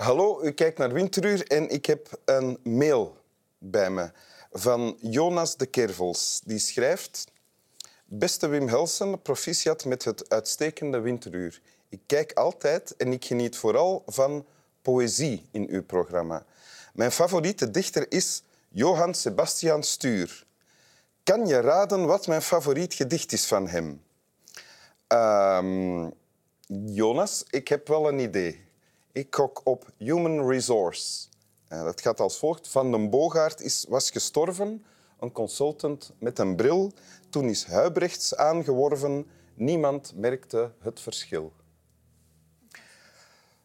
[0.00, 3.16] Hallo, u kijkt naar Winteruur en ik heb een mail
[3.58, 4.10] bij me
[4.52, 6.40] van Jonas de Kervels.
[6.44, 7.30] Die schrijft...
[8.04, 11.60] Beste Wim Helsen, proficiat met het uitstekende Winteruur.
[11.88, 14.46] Ik kijk altijd en ik geniet vooral van
[14.82, 16.44] poëzie in uw programma.
[16.92, 20.46] Mijn favoriete dichter is Johann Sebastian Stuur.
[21.22, 24.02] Kan je raden wat mijn favoriet gedicht is van hem?
[25.06, 26.10] Ehm,
[26.94, 28.68] Jonas, ik heb wel een idee.
[29.12, 31.28] Ik gok op Human Resource.
[31.68, 32.68] Uh, dat gaat als volgt.
[32.68, 34.84] Van den Boogaard is, was gestorven,
[35.20, 36.92] een consultant met een bril.
[37.30, 39.26] Toen is Huibrechts aangeworven.
[39.54, 41.52] Niemand merkte het verschil.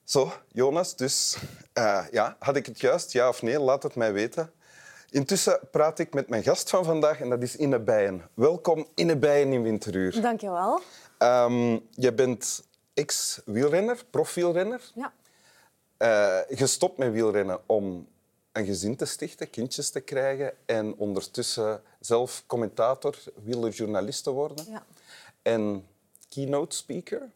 [0.04, 1.38] Zo, Jonas, dus
[1.73, 3.60] uh, ja, had ik het juist, ja of nee?
[3.60, 4.51] Laat het mij weten.
[5.10, 8.29] Intussen praat ik met mijn gast van vandaag en dat is Inne Bijen.
[8.34, 10.21] Welkom Inne Bijen in Winteruur.
[10.21, 10.82] Dank je wel.
[11.20, 14.91] Um, je bent ex-wielrenner, profielrenner.
[14.96, 15.13] Ja.
[16.05, 18.07] Uh, gestopt met wielrennen om
[18.51, 24.65] een gezin te stichten, kindjes te krijgen en ondertussen zelf commentator, wielerjournalist te worden.
[24.70, 24.85] Ja.
[25.41, 25.87] En
[26.29, 27.29] keynote speaker.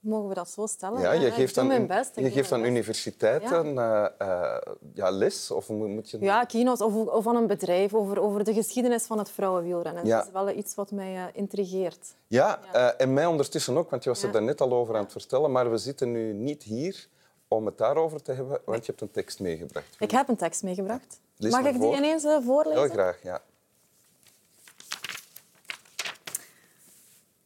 [0.00, 1.00] Mogen we dat zo stellen?
[1.00, 2.10] Ja, je geeft aan, mijn best.
[2.14, 4.12] Je geeft aan universiteiten ja.
[4.22, 4.56] Uh, uh,
[4.94, 5.50] ja, les?
[5.50, 6.18] Of moet je...
[6.20, 10.06] Ja, keynote of, of aan een bedrijf over, over de geschiedenis van het vrouwenwielrennen.
[10.06, 10.16] Ja.
[10.16, 12.14] Dat is wel iets wat mij uh, intrigeert.
[12.26, 12.60] Ja,
[12.96, 15.52] en mij ondertussen ook, want je was er daar net al over aan het vertellen.
[15.52, 17.08] Maar we zitten nu niet hier
[17.48, 19.96] om het daarover te hebben, want je hebt een tekst meegebracht.
[19.98, 21.20] Ik heb een tekst meegebracht.
[21.38, 21.90] Mag ik voor.
[21.90, 22.80] die ineens voorlezen?
[22.80, 23.42] Heel graag, ja.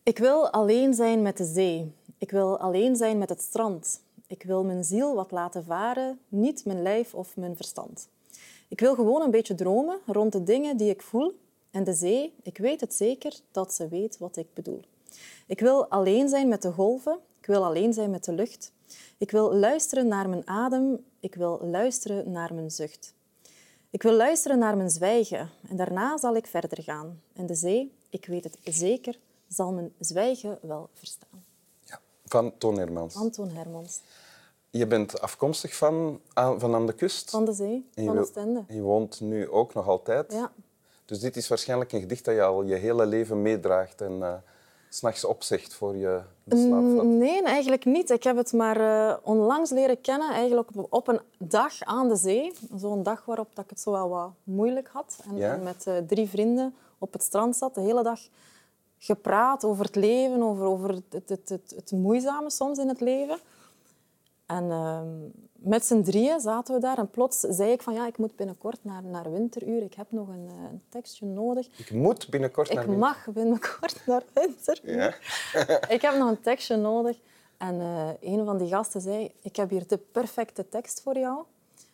[0.02, 1.94] Ik wil alleen zijn met de zee.
[2.18, 4.00] Ik wil alleen zijn met het strand.
[4.26, 8.08] Ik wil mijn ziel wat laten varen, niet mijn lijf of mijn verstand.
[8.68, 11.38] Ik wil gewoon een beetje dromen rond de dingen die ik voel.
[11.70, 14.80] En de zee, ik weet het zeker dat ze weet wat ik bedoel.
[15.46, 17.18] Ik wil alleen zijn met de golven.
[17.40, 18.72] Ik wil alleen zijn met de lucht.
[19.18, 21.04] Ik wil luisteren naar mijn adem.
[21.20, 23.14] Ik wil luisteren naar mijn zucht.
[23.90, 25.50] Ik wil luisteren naar mijn zwijgen.
[25.68, 27.20] En daarna zal ik verder gaan.
[27.32, 31.44] En de zee, ik weet het zeker, zal mijn zwijgen wel verstaan.
[31.84, 32.00] ja.
[32.26, 33.16] Van Toon Hermans.
[33.16, 34.00] Anton Hermans.
[34.70, 37.30] Je bent afkomstig van aan, van aan de kust.
[37.30, 38.64] Van de zee, En van Oostende.
[38.68, 40.32] Je woont nu ook nog altijd.
[40.32, 40.52] Ja.
[41.04, 44.34] Dus dit is waarschijnlijk een gedicht dat je al je hele leven meedraagt en eh,
[44.94, 47.04] s'nachts opzegt voor je de valt.
[47.04, 48.10] Nee, eigenlijk niet.
[48.10, 52.16] Ik heb het maar eh, onlangs leren kennen, eigenlijk op, op een dag aan de
[52.16, 52.52] zee.
[52.76, 55.18] Zo'n dag waarop dat ik het zo wel wat moeilijk had.
[55.28, 55.52] En, Ja?
[55.54, 58.20] en met eh, drie vrienden op het strand zat, de hele dag
[58.98, 63.00] gepraat over het leven, over, over het, het, het, het, het moeizame soms in het
[63.00, 63.38] leven.
[64.46, 65.06] En ehm,
[65.64, 68.78] met z'n drieën zaten we daar en plots zei ik van ja, ik moet binnenkort
[68.82, 69.82] naar, naar winteruur.
[69.82, 71.66] Ik heb nog een, eh, een tekstje nodig.
[71.76, 74.96] Ik moet binnenkort naar Ik mag binnenkort naar winteruur.
[74.96, 75.14] Ja?
[75.94, 77.16] Ik heb nog een tekstje nodig.
[77.56, 81.42] En eh, een van die gasten zei, ik heb hier de perfecte tekst voor jou.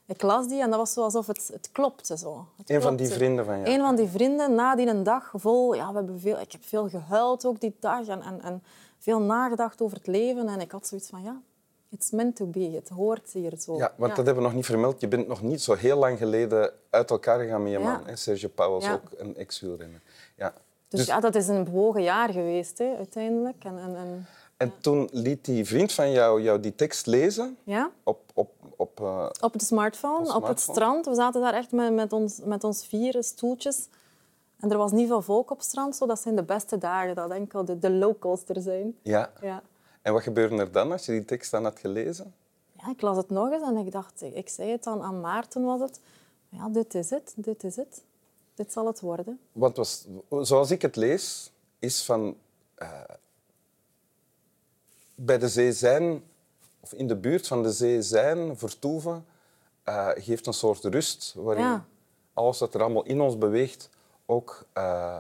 [0.07, 2.17] Ik las die en dat was zo alsof het, het klopte.
[2.19, 2.47] Zo.
[2.57, 3.69] Het Een van die vrienden van jou.
[3.71, 5.75] Een van die vrienden, na die een dag vol...
[5.75, 8.63] Ja, we hebben veel, ik heb veel gehuild ook die dag en, en, en
[8.99, 10.49] veel nagedacht over het leven.
[10.49, 11.41] En ik had zoiets van, ja,
[11.91, 12.71] it's meant to be.
[12.75, 13.77] Het hoort hier zo.
[13.77, 15.01] Ja, want dat hebben we nog niet vermeld.
[15.01, 18.01] Je bent nog niet zo heel lang geleden uit elkaar gegaan met je man.
[18.05, 18.49] Hè?
[18.49, 18.93] Pauwels, Ja.
[18.93, 20.01] ook een ex-wielrenner.
[20.37, 20.55] Ja.
[20.89, 23.65] Dus, ja, dat is een bewogen jaar geweest, hè, uiteindelijk.
[23.65, 24.27] En, en, en,
[24.57, 27.91] En toen liet die vriend van jou, jou die tekst lezen ja?
[28.03, 28.21] op...
[28.35, 31.07] op, op eh, Op de smartphone, Op op het strand.
[31.07, 33.89] We zaten daar echt met, met, ons, met ons vier stoeltjes.
[34.61, 35.97] En er was niet veel volk op het strand.
[35.97, 36.07] Zo.
[36.07, 38.97] Dat zijn de beste dagen, dat enkel de, de locals er zijn.
[39.03, 39.33] ja.
[39.41, 39.63] Ja.
[40.09, 42.35] En wat gebeurde er dan als je die tekst dan had gelezen?
[42.73, 44.23] ja, ik las het nog eens en ik dacht...
[44.23, 46.01] Ik zei het dan aan Maarten, was het.
[46.49, 48.03] Ja, dit is het, dit is het.
[48.55, 49.41] Dit zal het worden.
[49.53, 50.07] Want was,
[50.41, 52.37] zoals ik het lees, is van
[52.75, 53.01] eh,
[55.15, 56.23] bij de zee zijn,
[56.81, 59.27] of in de buurt van de zee zijn, vertoeven,
[59.83, 61.87] eh, geeft een soort rust waarin Ja.
[62.33, 63.91] alles wat er allemaal in ons beweegt
[64.27, 65.17] ook eh,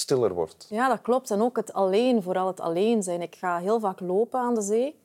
[0.00, 0.66] stiller wordt.
[0.70, 1.30] Ja, dat klopt.
[1.30, 3.22] En ook het alleen, vooral het alleen zijn.
[3.22, 4.98] Ik ga heel vaak lopen aan de zee.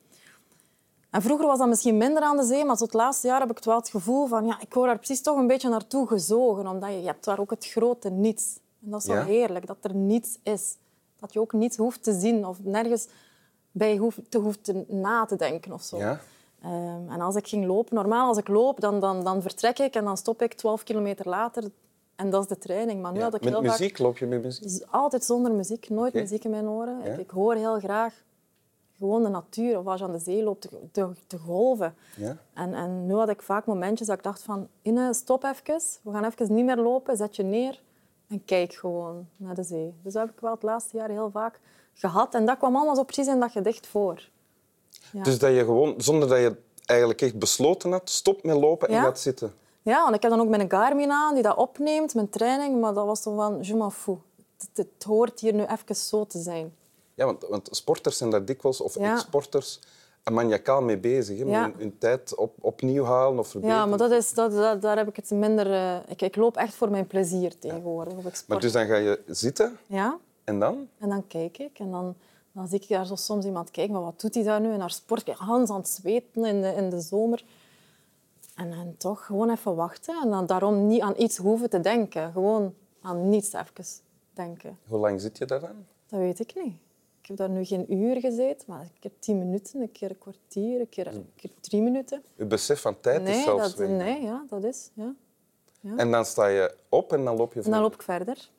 [1.10, 3.50] En vroeger was dat misschien minder aan de zee, maar tot het laatste jaar heb
[3.50, 6.66] ik wel het gevoel van ja, ik word daar precies toch een beetje naartoe gezogen,
[6.66, 8.58] omdat je, je hebt daar ook het grote niets.
[8.84, 9.24] En dat is wel Ja?
[9.24, 10.76] heerlijk, dat er niets is.
[11.20, 13.08] Dat je ook niets hoeft te zien of nergens
[13.70, 15.96] bij hoeft, te hoeft te na te denken of zo.
[15.96, 16.20] Ja?
[16.62, 19.94] Ehm, en als ik ging lopen, normaal als ik loop, dan, dan, dan vertrek ik
[19.94, 21.70] en dan stop ik 12 kilometer later.
[22.16, 23.02] En dat is de training.
[23.02, 23.24] Maar nu Ja.
[23.24, 23.78] had ik Met heel vaak...
[23.78, 24.84] muziek loop je met muziek?
[24.90, 26.98] Altijd zonder muziek, nooit muziek in mijn oren.
[27.04, 27.12] Ja.
[27.12, 28.24] Ik, ik hoor heel graag
[28.98, 31.94] gewoon de natuur of als je aan de zee loopt, te, te, te golven.
[32.16, 32.36] Ja?
[32.54, 35.80] En, en nu had ik vaak momentjes dat ik dacht van, Ine, stop even.
[36.02, 37.82] We gaan even niet meer lopen, zet je neer
[38.28, 39.94] en kijk gewoon naar de zee.
[40.02, 41.60] Dus dat heb ik wel het laatste jaar heel vaak
[41.94, 42.34] gehad.
[42.34, 44.28] En dat kwam allemaal zo precies in dat gedicht voor.
[45.12, 45.22] Ja.
[45.22, 49.02] Dus dat je gewoon, zonder dat je eigenlijk echt besloten had, stop met lopen en
[49.02, 49.54] gaat zitten.
[49.92, 52.80] Ja, want ik heb dan ook mijn Garmin aan die dat opneemt, mijn training.
[52.80, 53.90] Maar dat was zo van, je m'en.
[54.58, 56.74] Het, het hoort hier nu even zo te zijn.
[57.14, 59.12] Ja, want, want sporters zijn daar dikwijls, of Ja.
[59.12, 59.80] ex-sporters,
[60.30, 61.38] maniacaal mee bezig.
[61.38, 61.62] Hè, Ja.
[61.62, 63.80] hun, hun tijd op, opnieuw halen of verbeteren.
[63.80, 65.72] Ja, maar dat is, dat, dat- daar heb ik het minder...
[65.72, 68.12] eh, ik, ik loop echt voor mijn plezier tegenwoordig.
[68.24, 68.44] Ik.
[68.48, 70.88] Maar dus dan ga je zitten Ja, en dan?
[70.98, 71.78] en dan kijk ik.
[71.78, 72.14] En dan,
[72.52, 73.92] dan zie ik daar zo soms iemand kijken.
[73.94, 74.72] Maar wat doet hij daar nu?
[74.72, 75.28] En haar sport.
[75.28, 77.44] Hans aan het zweten in de, in de zomer.
[78.56, 80.20] En dan toch gewoon even wachten.
[80.22, 82.32] En dan daarom niet aan iets hoeven te denken.
[82.32, 83.84] Gewoon aan niets even
[84.32, 84.78] denken.
[84.88, 85.86] Hoe lang zit je daar dan?
[86.06, 86.74] Dat weet ik niet.
[87.20, 90.18] Ik heb daar nu geen uur gezeten, maar een keer tien minuten, een keer een
[90.18, 92.22] kwartier, een keer, een keer drie minuten.
[92.36, 94.90] Je besef van tijd is Nee, zelfs dat, nee ja, dat is.
[94.94, 95.14] Ja.
[95.96, 97.80] En dan sta je op en dan loop je En dan verder.
[97.80, 98.50] loop ik verder.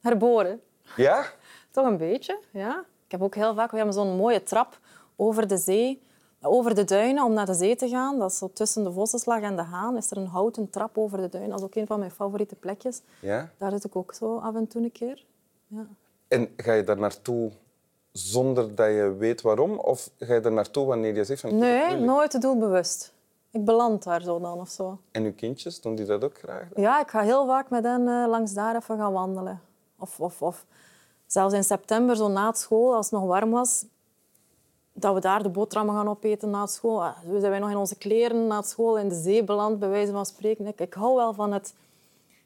[0.00, 0.60] Herboren.
[0.96, 1.26] Ja?
[1.70, 2.84] Toch een beetje, ja.
[3.04, 3.70] Ik heb ook heel vaak...
[3.70, 4.78] We hebben zo'n mooie trap
[5.16, 6.02] over de zee,
[6.44, 8.18] over de duinen, om naar de zee te gaan.
[8.18, 9.96] Dat is zo tussen de Vossenslag en de Haan.
[9.96, 11.50] Is er een houten trap over de duinen.
[11.50, 13.02] Dat is ook een van mijn favoriete plekjes.
[13.20, 13.50] ja?
[13.58, 15.24] Daar zit ik ook zo af en toe een keer.
[15.66, 15.86] Ja.
[16.28, 17.50] En ga je daar naartoe
[18.12, 19.78] zonder dat je weet waarom?
[19.78, 21.56] Of ga je er naartoe wanneer je zegt van...
[21.58, 23.12] Nee, nooit doelbewust.
[23.50, 24.98] Ik beland daar zo dan of zo.
[25.10, 26.68] En uw kindjes, doen die dat ook graag?
[26.72, 26.82] dan?
[26.82, 29.60] Ja, ik ga heel vaak met hen eh, langs daar even gaan wandelen.
[29.98, 30.66] Of, of, of
[31.26, 33.84] zelfs in september, zo na het school, als het nog warm was,
[35.04, 37.04] dat we daar de boterhammen gaan opeten na school.
[37.04, 39.88] Ah, Zo zijn wij nog in onze kleren na school in de zee beland, bij
[39.88, 40.66] wijze van spreken.
[40.66, 41.74] Ik, ik hou wel van het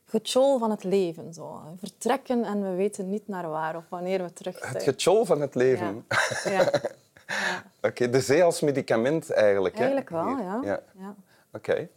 [0.04, 1.34] getjol van het leven.
[1.34, 1.60] Zo.
[1.78, 4.72] Vertrekken en we weten niet naar waar of wanneer we terug zijn.
[4.72, 6.04] Het getjol van het leven.
[6.44, 6.50] Ja.
[6.56, 6.80] Ja.
[7.82, 9.74] Oké, de zee als medicament eigenlijk.
[9.74, 9.80] hè?
[9.80, 10.44] Eigenlijk wel, Hier.
[10.44, 10.60] ja.
[10.64, 10.80] ja.
[10.98, 11.14] ja.
[11.52, 11.88] Oké.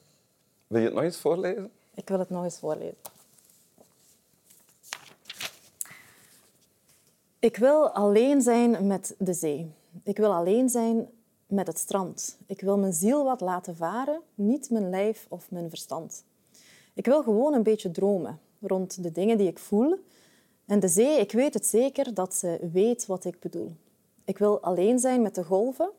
[0.68, 1.72] Wil je het nog eens voorlezen?
[1.96, 2.96] Ik wil het nog eens voorlezen.
[7.40, 9.72] Ik wil alleen zijn met de zee.
[10.04, 11.08] Ik wil alleen zijn
[11.48, 12.38] met het strand.
[12.46, 16.24] Ik wil mijn ziel wat laten varen, niet mijn lijf of mijn verstand.
[16.94, 20.00] Ik wil gewoon een beetje dromen rond de dingen die ik voel.
[20.66, 23.72] En de zee, ik weet het zeker dat ze weet wat ik bedoel.
[24.26, 25.90] Ik wil alleen zijn met de golven.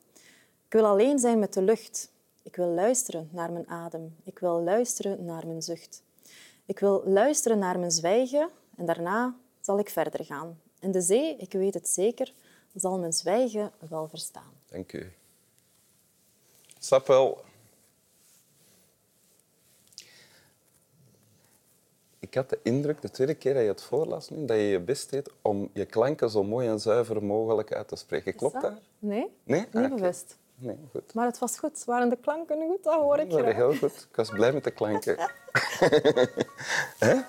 [0.66, 2.10] Ik wil alleen zijn met de lucht.
[2.42, 4.14] Ik wil luisteren naar mijn adem.
[4.24, 6.02] Ik wil luisteren naar mijn zucht.
[6.66, 10.60] Ik wil luisteren naar mijn zwijgen en daarna zal ik verder gaan.
[10.80, 12.32] En de zee, ik weet het zeker,
[12.74, 14.52] zal mijn zwijgen wel verstaan.
[14.68, 15.12] Dank u.
[16.78, 17.44] Snap wel.
[22.18, 24.80] Ik had de indruk, de tweede keer dat je het voorlas nu, dat je je
[24.80, 28.34] best deed om je klanken zo mooi en zuiver mogelijk uit te spreken.
[28.34, 28.72] Klopt dat?
[28.98, 29.60] Nee, Nee?
[29.72, 30.36] niet Ah, bewust.
[30.54, 31.14] Nee, goed.
[31.14, 31.84] Maar het was goed.
[31.84, 32.82] Waren de klanken goed?
[32.82, 33.54] Dat hoor ik was graag.
[33.54, 34.06] heel goed.
[34.10, 35.16] Ik was blij met de klanken.
[36.98, 37.20] Hè?